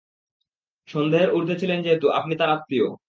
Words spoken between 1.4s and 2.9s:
ছিলেন যেহেতু আপনি তার আত্মীয়!